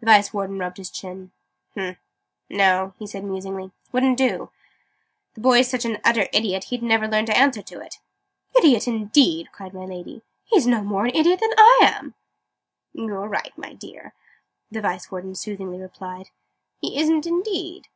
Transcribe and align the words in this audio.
The 0.00 0.06
Vice 0.06 0.32
Warden 0.32 0.58
rubbed 0.58 0.78
his 0.78 0.88
chin. 0.90 1.32
"Humph! 1.74 1.98
No!" 2.48 2.94
he 2.98 3.06
said 3.06 3.24
musingly. 3.24 3.72
"Wouldn't 3.92 4.16
do. 4.16 4.50
The 5.34 5.42
boy's 5.42 5.68
such 5.68 5.84
an 5.84 5.98
utter 6.02 6.28
idiot, 6.32 6.64
he'd 6.70 6.82
never 6.82 7.06
learn 7.06 7.26
to 7.26 7.36
answer 7.36 7.60
to 7.60 7.78
it." 7.78 7.98
"Idiot, 8.56 8.88
indeed!" 8.88 9.52
cried 9.52 9.74
my 9.74 9.84
Lady. 9.84 10.22
"He's 10.46 10.66
no 10.66 10.80
more 10.82 11.04
an 11.04 11.14
idiot 11.14 11.40
than 11.40 11.52
I 11.58 11.78
am!" 11.82 12.14
"You're 12.94 13.28
right, 13.28 13.52
my 13.58 13.74
dear," 13.74 14.14
the 14.70 14.80
Vice 14.80 15.10
Warden 15.10 15.34
soothingly 15.34 15.76
I 15.76 15.82
replied. 15.82 16.30
"He 16.80 16.98
isn't, 16.98 17.26
indeed!" 17.26 17.88